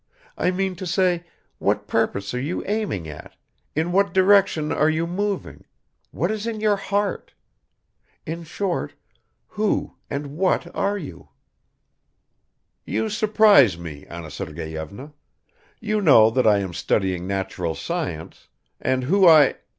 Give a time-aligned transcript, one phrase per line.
[0.35, 1.25] I mean to say,
[1.59, 3.35] what purpose are you aiming at,
[3.75, 5.63] in what direction are you moving,
[6.09, 7.35] what is in your heart?
[8.25, 8.95] In short,
[9.49, 11.29] who and what are you?"
[12.83, 15.13] "You surprise me, Anna Sergeyevna.
[15.79, 18.47] You know, that I am studying natural science
[18.79, 19.53] and who I